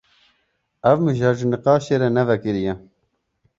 Ev 0.91 0.97
mijar 1.03 1.33
ji 1.37 1.45
nîqaşê 1.51 1.95
re 2.01 2.09
ne 2.15 2.23
vekirî 2.29 2.61
ye. 2.67 2.73